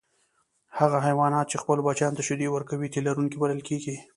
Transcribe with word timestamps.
هغه 0.79 0.97
حیوانات 1.07 1.45
چې 1.51 1.61
خپلو 1.61 1.81
بچیانو 1.87 2.17
ته 2.17 2.23
شیدې 2.27 2.47
ورکوي 2.51 2.87
تی 2.93 2.99
لرونکي 3.07 3.35
بلل 3.41 3.61
کیږي 3.67 3.95